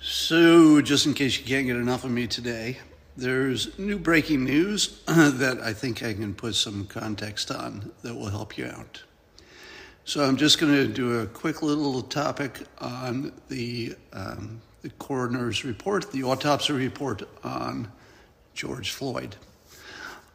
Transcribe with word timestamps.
So, 0.00 0.80
just 0.80 1.06
in 1.06 1.14
case 1.14 1.38
you 1.38 1.44
can't 1.44 1.66
get 1.66 1.76
enough 1.76 2.04
of 2.04 2.12
me 2.12 2.28
today, 2.28 2.78
there's 3.16 3.76
new 3.78 3.98
breaking 3.98 4.44
news 4.44 5.02
that 5.06 5.58
I 5.60 5.72
think 5.72 6.04
I 6.04 6.14
can 6.14 6.34
put 6.34 6.54
some 6.54 6.86
context 6.86 7.50
on 7.50 7.90
that 8.02 8.14
will 8.14 8.30
help 8.30 8.56
you 8.56 8.66
out. 8.66 9.02
So, 10.04 10.24
I'm 10.24 10.36
just 10.36 10.60
going 10.60 10.72
to 10.72 10.86
do 10.86 11.18
a 11.18 11.26
quick 11.26 11.62
little 11.62 12.00
topic 12.02 12.60
on 12.78 13.32
the, 13.48 13.96
um, 14.12 14.60
the 14.82 14.90
coroner's 14.90 15.64
report, 15.64 16.12
the 16.12 16.22
autopsy 16.22 16.72
report 16.74 17.22
on 17.42 17.90
George 18.54 18.92
Floyd. 18.92 19.34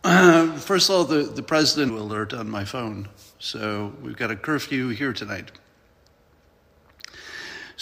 Uh, 0.03 0.51
first 0.57 0.89
of 0.89 0.95
all, 0.95 1.03
the, 1.05 1.23
the 1.23 1.43
president 1.43 1.93
alert 1.93 2.33
on 2.33 2.49
my 2.49 2.65
phone. 2.65 3.07
So, 3.39 3.93
we've 4.01 4.17
got 4.17 4.29
a 4.29 4.35
curfew 4.35 4.89
here 4.89 5.13
tonight. 5.13 5.51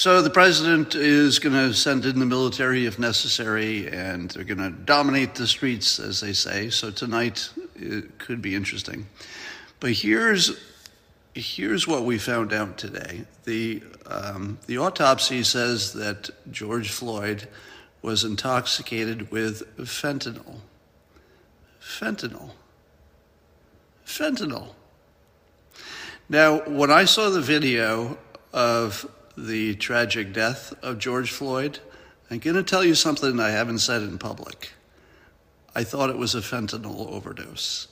So 0.02 0.24
the 0.24 0.32
president 0.32 0.96
is 0.96 1.38
going 1.38 1.54
to 1.54 1.76
send 1.76 2.08
in 2.08 2.18
the 2.18 2.26
military 2.26 2.88
if 2.88 2.98
necessary, 2.98 3.88
and 3.88 4.32
they're 4.32 4.44
going 4.44 4.58
to 4.58 4.72
dominate 4.72 5.36
the 5.36 5.46
streets, 5.46 6.00
as 6.00 6.22
they 6.22 6.34
say. 6.34 6.72
So 6.72 6.90
tonight 6.90 7.52
it 7.76 8.18
could 8.18 8.42
be 8.42 8.56
interesting. 8.56 9.06
But 9.80 9.92
here's 9.92 10.60
here's 11.36 11.88
what 11.88 12.04
we 12.04 12.18
found 12.18 12.52
out 12.52 12.80
today. 12.80 13.26
The 13.44 13.84
um, 14.08 14.58
the 14.66 14.80
autopsy 14.80 15.44
says 15.44 15.94
that 15.94 16.32
George 16.50 16.90
Floyd 16.90 17.48
was 18.02 18.24
intoxicated 18.24 19.30
with 19.30 19.62
fentanyl. 19.78 20.62
Fentanyl. 21.80 22.50
Fentanyl. 24.04 24.74
Now, 26.28 26.62
when 26.62 26.90
I 26.90 27.06
saw 27.06 27.30
the 27.30 27.40
video 27.40 28.18
of 28.52 29.06
the 29.38 29.76
tragic 29.76 30.34
death 30.34 30.74
of 30.82 31.00
George 31.00 31.32
Floyd, 31.32 31.80
I'm 32.30 32.40
going 32.40 32.56
to 32.56 32.64
tell 32.64 32.84
you 32.84 32.96
something 32.96 33.40
I 33.40 33.50
haven't 33.50 33.80
said 33.80 34.02
in 34.02 34.18
public. 34.18 34.72
I 35.76 35.84
thought 35.84 36.10
it 36.10 36.18
was 36.18 36.36
a 36.36 36.40
fentanyl 36.40 37.12
overdose. 37.12 37.88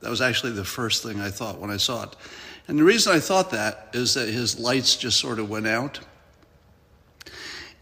That 0.00 0.10
was 0.10 0.20
actually 0.20 0.52
the 0.52 0.64
first 0.64 1.02
thing 1.02 1.20
I 1.20 1.30
thought 1.30 1.58
when 1.58 1.70
I 1.70 1.76
saw 1.76 2.04
it. 2.04 2.16
And 2.68 2.78
the 2.78 2.84
reason 2.84 3.14
I 3.14 3.20
thought 3.20 3.50
that 3.50 3.90
is 3.92 4.14
that 4.14 4.28
his 4.28 4.58
lights 4.58 4.96
just 4.96 5.18
sort 5.18 5.38
of 5.38 5.48
went 5.48 5.66
out. 5.66 6.00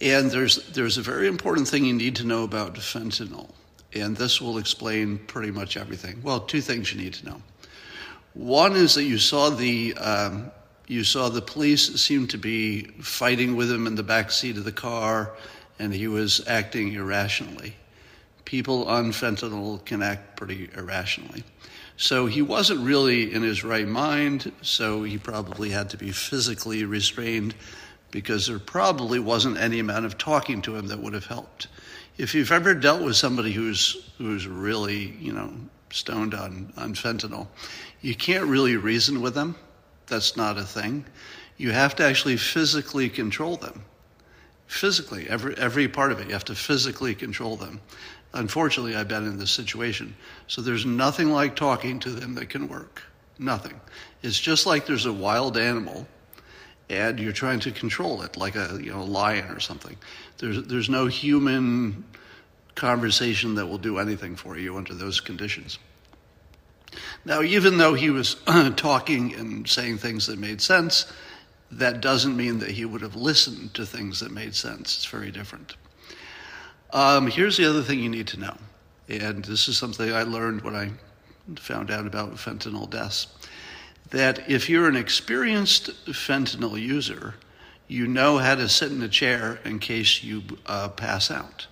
And 0.00 0.30
there's, 0.30 0.68
there's 0.70 0.98
a 0.98 1.02
very 1.02 1.28
important 1.28 1.68
thing 1.68 1.84
you 1.84 1.94
need 1.94 2.16
to 2.16 2.24
know 2.24 2.44
about 2.44 2.74
fentanyl. 2.74 3.50
And 3.94 4.16
this 4.16 4.40
will 4.40 4.58
explain 4.58 5.18
pretty 5.18 5.50
much 5.50 5.76
everything. 5.76 6.20
Well, 6.22 6.40
two 6.40 6.60
things 6.60 6.92
you 6.92 7.00
need 7.00 7.14
to 7.14 7.26
know. 7.26 7.42
One 8.34 8.74
is 8.74 8.94
that 8.94 9.04
you 9.04 9.18
saw 9.18 9.50
the 9.50 9.94
um, 9.94 10.50
you 10.92 11.04
saw 11.04 11.28
the 11.28 11.40
police 11.40 11.94
seem 12.00 12.26
to 12.28 12.38
be 12.38 12.82
fighting 13.00 13.56
with 13.56 13.70
him 13.70 13.86
in 13.86 13.94
the 13.94 14.02
back 14.02 14.30
seat 14.30 14.58
of 14.58 14.64
the 14.64 14.72
car, 14.72 15.34
and 15.78 15.92
he 15.92 16.06
was 16.06 16.46
acting 16.46 16.92
irrationally. 16.92 17.74
People 18.44 18.86
on 18.86 19.10
fentanyl 19.10 19.82
can 19.84 20.02
act 20.02 20.36
pretty 20.36 20.68
irrationally. 20.76 21.44
So 21.96 22.26
he 22.26 22.42
wasn't 22.42 22.80
really 22.80 23.32
in 23.32 23.42
his 23.42 23.64
right 23.64 23.88
mind, 23.88 24.52
so 24.60 25.02
he 25.02 25.16
probably 25.16 25.70
had 25.70 25.90
to 25.90 25.96
be 25.96 26.10
physically 26.10 26.84
restrained 26.84 27.54
because 28.10 28.46
there 28.46 28.58
probably 28.58 29.18
wasn't 29.18 29.56
any 29.56 29.78
amount 29.78 30.04
of 30.04 30.18
talking 30.18 30.60
to 30.62 30.76
him 30.76 30.88
that 30.88 31.00
would 31.00 31.14
have 31.14 31.26
helped. 31.26 31.68
If 32.18 32.34
you've 32.34 32.52
ever 32.52 32.74
dealt 32.74 33.02
with 33.02 33.16
somebody 33.16 33.52
who's 33.52 34.10
who's 34.18 34.46
really, 34.46 35.16
you 35.18 35.32
know, 35.32 35.50
stoned 35.90 36.34
on, 36.34 36.72
on 36.76 36.94
fentanyl, 36.94 37.46
you 38.02 38.14
can't 38.14 38.44
really 38.44 38.76
reason 38.76 39.22
with 39.22 39.34
them 39.34 39.56
that's 40.06 40.36
not 40.36 40.58
a 40.58 40.64
thing. 40.64 41.04
You 41.56 41.70
have 41.70 41.94
to 41.96 42.04
actually 42.04 42.36
physically 42.36 43.08
control 43.08 43.56
them. 43.56 43.82
Physically, 44.66 45.28
every, 45.28 45.56
every 45.56 45.88
part 45.88 46.12
of 46.12 46.20
it, 46.20 46.26
you 46.26 46.32
have 46.32 46.44
to 46.46 46.54
physically 46.54 47.14
control 47.14 47.56
them. 47.56 47.80
Unfortunately, 48.32 48.96
I've 48.96 49.08
been 49.08 49.26
in 49.26 49.38
this 49.38 49.50
situation. 49.50 50.14
So 50.46 50.62
there's 50.62 50.86
nothing 50.86 51.30
like 51.30 51.54
talking 51.54 51.98
to 52.00 52.10
them 52.10 52.34
that 52.36 52.48
can 52.48 52.68
work. 52.68 53.02
Nothing. 53.38 53.78
It's 54.22 54.40
just 54.40 54.66
like 54.66 54.86
there's 54.86 55.06
a 55.06 55.12
wild 55.12 55.58
animal 55.58 56.06
and 56.92 57.18
you're 57.18 57.32
trying 57.32 57.60
to 57.60 57.70
control 57.72 58.22
it 58.22 58.36
like 58.36 58.54
a 58.54 58.78
you 58.80 58.92
know 58.92 59.04
lion 59.04 59.50
or 59.50 59.60
something. 59.60 59.96
There's 60.38 60.64
there's 60.64 60.88
no 60.88 61.06
human 61.06 62.04
conversation 62.74 63.54
that 63.56 63.66
will 63.66 63.78
do 63.78 63.98
anything 63.98 64.36
for 64.36 64.58
you 64.58 64.76
under 64.76 64.94
those 64.94 65.20
conditions. 65.20 65.78
Now, 67.24 67.42
even 67.42 67.78
though 67.78 67.94
he 67.94 68.10
was 68.10 68.36
talking 68.76 69.34
and 69.34 69.68
saying 69.68 69.98
things 69.98 70.26
that 70.26 70.38
made 70.38 70.60
sense, 70.60 71.12
that 71.70 72.00
doesn't 72.00 72.36
mean 72.36 72.58
that 72.58 72.70
he 72.70 72.84
would 72.84 73.00
have 73.00 73.16
listened 73.16 73.74
to 73.74 73.86
things 73.86 74.20
that 74.20 74.30
made 74.30 74.54
sense. 74.54 74.96
It's 74.96 75.06
very 75.06 75.30
different. 75.30 75.76
Um, 76.92 77.26
here's 77.28 77.56
the 77.56 77.68
other 77.68 77.82
thing 77.82 78.00
you 78.00 78.10
need 78.10 78.26
to 78.28 78.40
know, 78.40 78.56
and 79.08 79.44
this 79.44 79.68
is 79.68 79.78
something 79.78 80.12
I 80.12 80.24
learned 80.24 80.62
when 80.62 80.76
I 80.76 80.90
found 81.56 81.90
out 81.90 82.06
about 82.06 82.34
fentanyl 82.34 82.88
deaths 82.88 83.28
that 84.10 84.50
if 84.50 84.68
you're 84.68 84.88
an 84.88 84.96
experienced 84.96 85.90
fentanyl 86.06 86.78
user, 86.78 87.34
you 87.88 88.06
know 88.06 88.38
how 88.38 88.54
to 88.54 88.68
sit 88.68 88.92
in 88.92 89.02
a 89.02 89.08
chair 89.08 89.58
in 89.64 89.78
case 89.78 90.22
you 90.22 90.42
uh, 90.66 90.88
pass 90.90 91.30
out. 91.30 91.66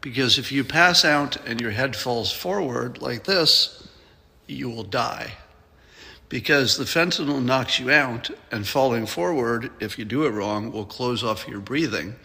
Because 0.00 0.36
if 0.38 0.50
you 0.50 0.64
pass 0.64 1.04
out 1.04 1.36
and 1.46 1.60
your 1.60 1.70
head 1.70 1.94
falls 1.94 2.32
forward 2.32 3.00
like 3.00 3.24
this, 3.24 3.88
you 4.46 4.68
will 4.68 4.84
die. 4.84 5.32
Because 6.28 6.76
the 6.76 6.84
fentanyl 6.84 7.42
knocks 7.42 7.78
you 7.78 7.90
out, 7.90 8.30
and 8.50 8.66
falling 8.66 9.06
forward, 9.06 9.70
if 9.78 9.98
you 9.98 10.04
do 10.04 10.24
it 10.24 10.30
wrong, 10.30 10.72
will 10.72 10.84
close 10.84 11.22
off 11.22 11.46
your 11.46 11.60
breathing. 11.60 12.16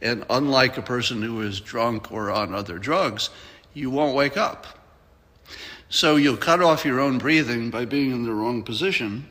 And 0.00 0.24
unlike 0.30 0.78
a 0.78 0.82
person 0.82 1.20
who 1.20 1.40
is 1.42 1.60
drunk 1.60 2.12
or 2.12 2.30
on 2.30 2.54
other 2.54 2.78
drugs, 2.78 3.30
you 3.74 3.90
won't 3.90 4.14
wake 4.14 4.36
up. 4.36 4.66
So 5.88 6.14
you'll 6.16 6.36
cut 6.36 6.62
off 6.62 6.84
your 6.84 7.00
own 7.00 7.18
breathing 7.18 7.70
by 7.70 7.84
being 7.84 8.12
in 8.12 8.24
the 8.24 8.32
wrong 8.32 8.62
position, 8.62 9.26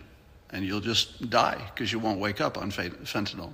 and 0.49 0.65
you'll 0.65 0.81
just 0.81 1.29
die 1.29 1.61
because 1.73 1.93
you 1.93 1.99
won't 1.99 2.19
wake 2.19 2.41
up 2.41 2.57
on 2.57 2.71
fentanyl. 2.71 3.53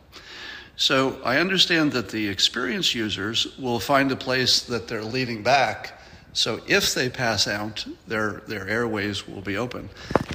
So 0.78 1.22
I 1.24 1.38
understand 1.38 1.92
that 1.94 2.10
the 2.10 2.28
experienced 2.28 2.96
users 2.96 3.56
will 3.58 3.80
find 3.80 4.12
a 4.12 4.16
place 4.16 4.62
that 4.62 4.88
they're 4.88 5.04
leaning 5.04 5.44
back 5.44 5.95
so 6.36 6.60
if 6.68 6.94
they 6.94 7.10
pass 7.10 7.48
out, 7.48 7.86
their, 8.08 8.44
their 8.46 8.68
airways 8.68 9.26
will 9.26 9.42
be 9.42 9.56
open. 9.56 9.90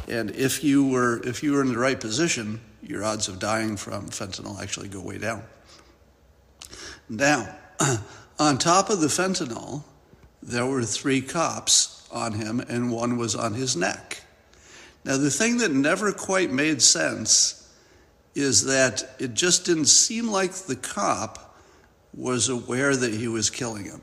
And 0.08 0.30
if 0.30 0.64
you, 0.64 0.88
were, 0.88 1.20
if 1.26 1.42
you 1.42 1.52
were 1.52 1.60
in 1.60 1.68
the 1.68 1.78
right 1.78 2.00
position, 2.00 2.58
your 2.82 3.04
odds 3.04 3.28
of 3.28 3.38
dying 3.38 3.76
from 3.76 4.08
fentanyl 4.08 4.60
actually 4.62 4.88
go 4.88 5.02
way 5.02 5.18
down. 5.18 5.42
Now, 7.10 7.54
on 8.38 8.56
top 8.56 8.88
of 8.88 9.00
the 9.00 9.08
fentanyl, 9.08 9.84
there 10.42 10.64
were 10.64 10.84
three 10.84 11.20
cops 11.20 12.08
on 12.10 12.32
him, 12.32 12.60
and 12.60 12.90
one 12.90 13.18
was 13.18 13.36
on 13.36 13.52
his 13.52 13.76
neck. 13.76 14.22
Now, 15.04 15.18
the 15.18 15.30
thing 15.30 15.58
that 15.58 15.70
never 15.70 16.12
quite 16.12 16.50
made 16.50 16.80
sense 16.80 17.70
is 18.34 18.64
that 18.64 19.16
it 19.18 19.34
just 19.34 19.66
didn't 19.66 19.86
seem 19.86 20.28
like 20.28 20.52
the 20.52 20.76
cop 20.76 21.58
was 22.14 22.48
aware 22.48 22.96
that 22.96 23.12
he 23.12 23.28
was 23.28 23.50
killing 23.50 23.84
him. 23.84 24.00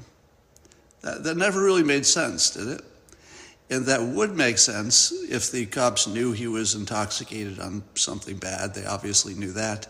That, 1.08 1.24
that 1.24 1.38
never 1.38 1.64
really 1.64 1.84
made 1.84 2.06
sense, 2.06 2.50
did 2.50 2.68
it? 2.68 2.82
And 3.70 3.86
that 3.86 4.02
would 4.02 4.36
make 4.36 4.58
sense 4.58 5.14
if 5.30 5.52
the 5.52 5.66
cops 5.66 6.06
knew 6.06 6.34
he 6.34 6.48
was 6.48 6.76
intoxicated 6.76 7.60
on 7.60 7.84
something 7.96 8.36
bad. 8.36 8.74
They 8.74 8.86
obviously 8.86 9.34
knew 9.34 9.54
that. 9.54 9.88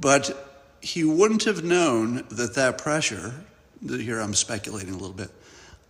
But 0.00 0.76
he 0.80 1.04
wouldn't 1.04 1.44
have 1.44 1.62
known 1.62 2.24
that 2.30 2.54
that 2.56 2.78
pressure, 2.78 3.32
here 3.86 4.18
I'm 4.18 4.34
speculating 4.34 4.94
a 4.94 4.96
little 4.96 5.14
bit, 5.14 5.30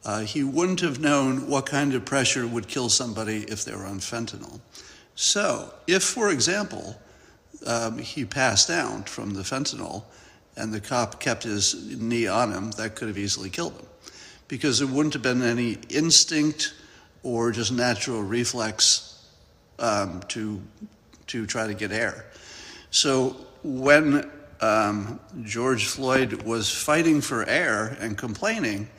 uh, 0.05 0.21
he 0.21 0.45
wouldn't 0.45 0.81
have 0.81 1.01
known 1.01 1.49
what 1.49 1.65
kind 1.65 1.95
of 1.95 2.05
pressure 2.05 2.47
would 2.47 2.69
kill 2.69 2.91
somebody 2.91 3.45
if 3.45 3.65
they 3.65 3.75
were 3.75 3.87
on 3.87 4.01
fentanyl. 4.01 4.61
So, 5.15 5.73
if, 5.87 6.03
for 6.03 6.31
example, 6.31 7.01
um, 7.65 7.97
he 7.99 8.27
passed 8.27 8.69
out 8.69 9.09
from 9.09 9.33
the 9.33 9.43
fentanyl 9.43 10.05
and 10.57 10.75
the 10.75 10.81
cop 10.81 11.21
kept 11.21 11.45
his 11.45 11.99
knee 11.99 12.27
on 12.27 12.53
him, 12.53 12.73
that 12.73 12.97
could 12.97 13.09
have 13.09 13.19
easily 13.19 13.49
killed 13.49 13.73
him 13.73 13.87
because 14.53 14.81
there 14.81 14.87
wouldn't 14.87 15.15
have 15.15 15.23
been 15.23 15.41
any 15.41 15.79
instinct 15.89 16.75
or 17.23 17.53
just 17.53 17.73
natural 17.73 18.23
reflex 18.23 19.25
um, 19.79 20.21
to, 20.29 20.61
to 21.27 21.47
try 21.47 21.67
to 21.67 21.73
get 21.73 21.91
air. 21.91 22.27
So 22.91 23.35
when 23.63 24.31
um, 24.61 25.19
George 25.43 25.87
Floyd 25.87 26.43
was 26.43 26.71
fighting 26.71 27.23
for 27.23 27.49
air 27.49 27.97
and 27.99 28.19
complaining, 28.19 28.91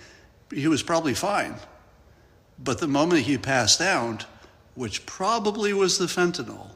he 0.52 0.68
was 0.68 0.82
probably 0.82 1.14
fine. 1.14 1.54
But 2.58 2.80
the 2.80 2.88
moment 2.88 3.22
he 3.22 3.38
passed 3.38 3.80
out, 3.80 4.26
which 4.74 5.06
probably 5.06 5.72
was 5.72 6.00
the 6.00 6.06
fentanyl, 6.06 6.72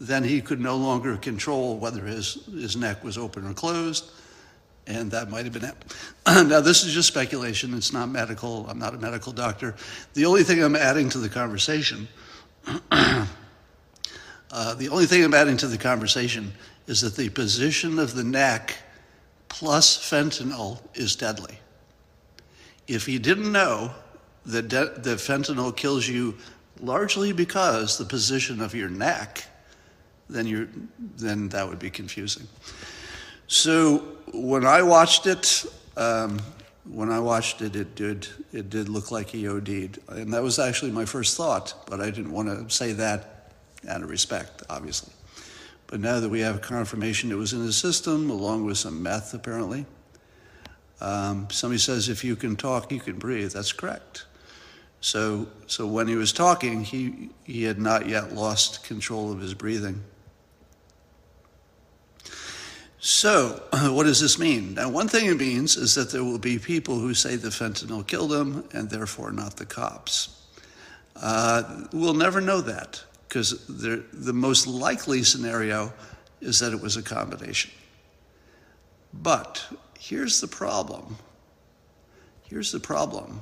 then 0.00 0.24
he 0.24 0.40
could 0.40 0.62
no 0.62 0.78
longer 0.78 1.18
control 1.18 1.76
whether 1.76 2.06
his, 2.06 2.38
his 2.46 2.74
neck 2.74 3.04
was 3.04 3.18
open 3.18 3.46
or 3.46 3.52
closed 3.52 4.10
and 4.86 5.10
that 5.10 5.30
might 5.30 5.44
have 5.44 5.52
been 5.52 5.64
it. 5.64 5.74
now, 6.26 6.60
this 6.60 6.84
is 6.84 6.92
just 6.92 7.08
speculation. 7.08 7.74
It's 7.74 7.92
not 7.92 8.08
medical. 8.08 8.66
I'm 8.68 8.78
not 8.78 8.94
a 8.94 8.98
medical 8.98 9.32
doctor. 9.32 9.74
The 10.14 10.26
only 10.26 10.42
thing 10.42 10.62
I'm 10.62 10.76
adding 10.76 11.08
to 11.10 11.18
the 11.18 11.28
conversation, 11.28 12.08
uh, 12.90 13.26
the 14.50 14.88
only 14.88 15.06
thing 15.06 15.24
I'm 15.24 15.34
adding 15.34 15.56
to 15.58 15.66
the 15.66 15.78
conversation 15.78 16.52
is 16.86 17.00
that 17.00 17.16
the 17.16 17.28
position 17.30 17.98
of 17.98 18.14
the 18.14 18.24
neck 18.24 18.76
plus 19.48 19.98
fentanyl 19.98 20.80
is 20.94 21.16
deadly. 21.16 21.58
If 22.86 23.08
you 23.08 23.18
didn't 23.18 23.50
know 23.50 23.92
that, 24.46 24.68
de- 24.68 24.92
that 24.98 25.18
fentanyl 25.18 25.76
kills 25.76 26.06
you 26.06 26.36
largely 26.80 27.32
because 27.32 27.98
the 27.98 28.04
position 28.04 28.60
of 28.60 28.74
your 28.74 28.88
neck, 28.88 29.44
then 30.28 30.46
you 30.46 30.68
then 31.16 31.48
that 31.50 31.68
would 31.68 31.78
be 31.78 31.90
confusing. 31.90 32.46
So 33.48 33.98
when 34.32 34.66
I 34.66 34.82
watched 34.82 35.26
it, 35.26 35.64
um, 35.96 36.40
when 36.84 37.10
I 37.10 37.18
watched 37.20 37.62
it, 37.62 37.76
it 37.76 37.94
did 37.94 38.28
it 38.52 38.70
did 38.70 38.88
look 38.88 39.10
like 39.10 39.28
he 39.28 39.48
OD'd, 39.48 39.98
and 40.08 40.32
that 40.32 40.42
was 40.42 40.58
actually 40.58 40.90
my 40.92 41.04
first 41.04 41.36
thought. 41.36 41.74
But 41.86 42.00
I 42.00 42.06
didn't 42.06 42.32
want 42.32 42.48
to 42.48 42.74
say 42.74 42.92
that 42.92 43.52
out 43.88 44.02
of 44.02 44.10
respect, 44.10 44.62
obviously. 44.68 45.12
But 45.86 46.00
now 46.00 46.20
that 46.20 46.28
we 46.28 46.40
have 46.40 46.60
confirmation 46.60 47.30
it 47.30 47.36
was 47.36 47.52
in 47.52 47.62
his 47.62 47.76
system, 47.76 48.30
along 48.30 48.64
with 48.64 48.78
some 48.78 49.02
meth, 49.02 49.34
apparently. 49.34 49.86
Um, 51.00 51.48
somebody 51.50 51.78
says 51.78 52.08
if 52.08 52.24
you 52.24 52.36
can 52.36 52.56
talk, 52.56 52.90
you 52.90 53.00
can 53.00 53.18
breathe. 53.18 53.52
That's 53.52 53.72
correct. 53.72 54.24
So, 55.00 55.46
so 55.66 55.86
when 55.86 56.08
he 56.08 56.16
was 56.16 56.32
talking, 56.32 56.82
he, 56.82 57.30
he 57.44 57.64
had 57.64 57.78
not 57.78 58.08
yet 58.08 58.34
lost 58.34 58.84
control 58.84 59.30
of 59.30 59.40
his 59.40 59.54
breathing. 59.54 60.02
So, 63.06 63.62
what 63.92 64.02
does 64.02 64.20
this 64.20 64.36
mean? 64.36 64.74
Now, 64.74 64.88
one 64.88 65.06
thing 65.06 65.26
it 65.26 65.36
means 65.36 65.76
is 65.76 65.94
that 65.94 66.10
there 66.10 66.24
will 66.24 66.40
be 66.40 66.58
people 66.58 66.98
who 66.98 67.14
say 67.14 67.36
the 67.36 67.50
fentanyl 67.50 68.04
killed 68.04 68.32
him 68.32 68.64
and 68.72 68.90
therefore 68.90 69.30
not 69.30 69.58
the 69.58 69.64
cops. 69.64 70.44
Uh, 71.14 71.84
we'll 71.92 72.14
never 72.14 72.40
know 72.40 72.60
that 72.62 73.04
because 73.28 73.64
the 73.68 74.32
most 74.32 74.66
likely 74.66 75.22
scenario 75.22 75.92
is 76.40 76.58
that 76.58 76.72
it 76.72 76.80
was 76.80 76.96
a 76.96 77.02
combination. 77.02 77.70
But 79.14 79.64
here's 80.00 80.40
the 80.40 80.48
problem. 80.48 81.16
Here's 82.42 82.72
the 82.72 82.80
problem. 82.80 83.40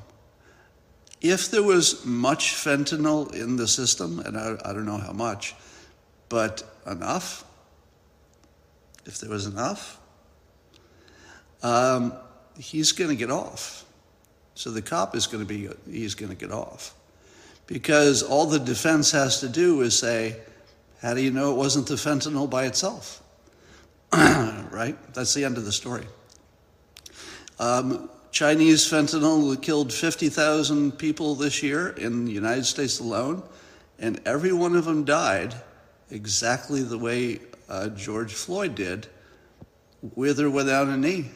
If 1.23 1.51
there 1.51 1.63
was 1.63 2.05
much 2.05 2.53
fentanyl 2.53 3.35
in 3.35 3.57
the 3.57 3.67
system, 3.67 4.19
and 4.21 4.37
I, 4.37 4.59
I 4.63 4.75
don't 4.75 4.85
know 4.85 4.99
how 4.99 5.13
much, 5.13 5.55
but 6.29 6.63
enough, 6.87 7.47
if 9.07 9.19
there 9.19 9.31
was 9.31 9.47
enough, 9.47 9.99
um, 11.63 12.13
he's 12.59 12.93
going 12.93 13.11
to 13.11 13.17
get 13.17 13.31
off. 13.31 13.85
So 14.55 14.71
the 14.71 14.83
cop 14.83 15.17
is 15.17 15.27
going 15.27 15.45
to 15.45 15.49
be, 15.49 15.69
he's 15.91 16.15
going 16.15 16.31
to 16.31 16.37
get 16.37 16.53
off. 16.53 16.95
Because 17.67 18.23
all 18.23 18.47
the 18.47 18.59
defense 18.59 19.11
has 19.13 19.41
to 19.41 19.49
do 19.49 19.81
is 19.81 19.99
say, 19.99 20.37
how 21.01 21.15
do 21.15 21.23
you 21.23 21.31
know 21.31 21.53
it 21.53 21.57
wasn't 21.57 21.87
the 21.87 21.95
fentanyl 21.95 22.49
by 22.49 22.67
itself? 22.67 23.23
right? 24.13 24.97
That's 25.15 25.35
the 25.35 25.45
end 25.45 25.57
of 25.57 25.65
the 25.65 25.73
story. 25.73 26.07
Um, 27.59 28.11
Chinese 28.31 28.85
fentanyl 28.91 29.61
killed 29.61 29.93
50,000 29.93 30.93
people 30.93 31.35
this 31.35 31.63
year 31.63 31.91
in 31.91 32.25
the 32.25 32.33
United 32.33 32.65
States 32.65 33.01
alone, 33.01 33.43
and 33.99 34.21
every 34.27 34.53
one 34.53 34.77
of 34.77 34.85
them 34.85 35.05
died 35.05 35.55
exactly 36.11 36.83
the 36.83 36.99
way 36.99 37.41
uh, 37.69 37.89
George 37.89 38.33
Floyd 38.33 38.75
did, 38.75 39.07
with 40.15 40.41
or 40.41 40.51
without 40.51 40.89
a 40.89 40.97
knee. 40.97 41.27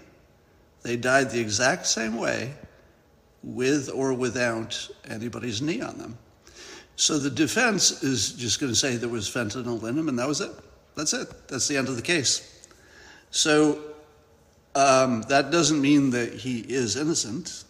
They 0.83 0.97
died 0.97 1.31
the 1.31 1.41
exact 1.41 1.87
same 1.87 2.17
way, 2.17 2.55
with 3.43 3.91
or 3.93 4.13
without 4.15 4.89
anybody's 5.09 5.63
knee 5.63 5.81
on 5.81 5.99
them. 5.99 6.19
So 6.97 7.19
the 7.19 7.31
defense 7.31 8.03
is 8.03 8.33
just 8.33 8.61
going 8.61 8.73
to 8.73 8.77
say 8.77 8.97
there 8.97 9.09
was 9.09 9.29
fentanyl 9.29 9.83
in 9.89 9.97
them, 9.97 10.09
and 10.09 10.19
that 10.19 10.27
was 10.27 10.41
it. 10.41 10.51
That's 10.97 11.13
it. 11.13 11.49
That's 11.49 11.69
the 11.69 11.77
end 11.77 11.89
of 11.89 11.97
the 11.97 12.03
case. 12.03 12.67
So 13.31 13.81
um, 14.75 15.23
that 15.23 15.51
doesn't 15.51 15.81
mean 15.81 16.11
that 16.11 16.35
he 16.35 16.61
is 16.61 16.97
innocent. 16.97 17.65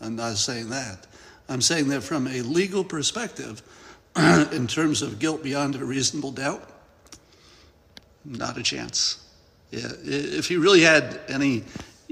I'm 0.00 0.16
not 0.16 0.36
saying 0.36 0.70
that. 0.70 1.06
I'm 1.48 1.60
saying 1.60 1.88
that 1.88 2.02
from 2.02 2.26
a 2.28 2.42
legal 2.42 2.84
perspective, 2.84 3.62
in 4.16 4.66
terms 4.66 5.02
of 5.02 5.18
guilt 5.18 5.42
beyond 5.42 5.74
a 5.74 5.84
reasonable 5.84 6.32
doubt, 6.32 6.77
not 8.24 8.58
a 8.58 8.62
chance. 8.62 9.24
Yeah, 9.70 9.92
if 10.04 10.48
he 10.48 10.56
really 10.56 10.80
had 10.80 11.20
any, 11.28 11.64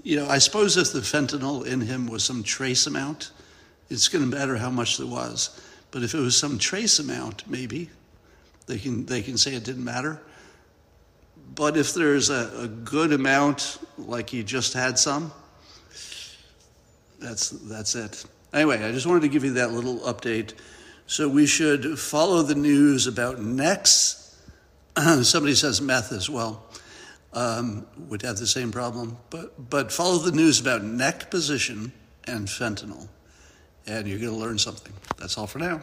you 0.03 0.17
know, 0.17 0.29
I 0.29 0.38
suppose 0.38 0.76
if 0.76 0.93
the 0.93 1.00
fentanyl 1.00 1.67
in 1.67 1.81
him 1.81 2.06
was 2.06 2.23
some 2.23 2.43
trace 2.43 2.87
amount, 2.87 3.31
it's 3.88 4.08
going 4.08 4.29
to 4.29 4.37
matter 4.37 4.56
how 4.56 4.70
much 4.70 4.99
there 4.99 5.06
was. 5.06 5.61
But 5.91 6.03
if 6.03 6.14
it 6.14 6.19
was 6.19 6.37
some 6.37 6.58
trace 6.58 6.99
amount, 6.99 7.49
maybe 7.49 7.91
they 8.67 8.79
can 8.79 9.06
they 9.06 9.23
can 9.23 9.38
say 9.38 9.55
it 9.55 9.64
didn't 9.64 9.85
matter. 9.85 10.20
But 11.55 11.76
if 11.76 11.94
there's 11.94 12.29
a, 12.29 12.64
a 12.64 12.69
good 12.69 13.12
amount, 13.12 13.79
like 13.97 14.29
he 14.29 14.43
just 14.43 14.75
had 14.75 14.99
some, 14.99 15.32
that's 17.19 17.50
that's 17.50 17.94
it. 17.94 18.25
Anyway, 18.52 18.82
I 18.82 18.93
just 18.93 19.06
wanted 19.06 19.23
to 19.23 19.29
give 19.29 19.44
you 19.44 19.55
that 19.55 19.73
little 19.73 20.00
update. 20.00 20.52
So 21.06 21.29
we 21.29 21.47
should 21.47 21.99
follow 21.99 22.43
the 22.43 22.56
news 22.56 23.06
about 23.06 23.41
necks 23.41 24.25
somebody 25.22 25.54
says 25.54 25.81
meth 25.81 26.12
as 26.12 26.31
well 26.31 26.64
um, 27.32 27.87
would 28.08 28.22
have 28.22 28.38
the 28.38 28.46
same 28.46 28.72
problem. 28.72 29.16
But, 29.31 29.70
but 29.70 29.93
follow 29.93 30.19
the 30.19 30.32
news 30.32 30.60
about 30.60 30.82
neck 30.82 31.31
position 31.31 31.93
and 32.25 32.48
fentanyl, 32.48 33.08
and 33.87 34.08
you're 34.08 34.19
going 34.19 34.32
to 34.32 34.38
learn 34.38 34.58
something. 34.58 34.93
That's 35.19 35.37
all 35.38 35.46
for 35.46 35.58
now. 35.58 35.82